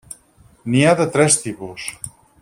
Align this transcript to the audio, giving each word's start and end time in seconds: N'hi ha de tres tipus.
N'hi 0.75 0.81
ha 0.91 0.95
de 1.01 1.07
tres 1.17 1.37
tipus. 1.43 1.85